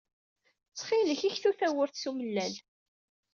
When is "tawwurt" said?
1.59-1.95